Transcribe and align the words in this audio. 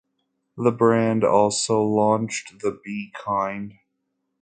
The 0.57 0.71
brand 0.71 1.23
also 1.23 1.83
launched 1.83 2.61
the 2.61 2.71
Be 2.83 3.13
Kind. 3.13 3.75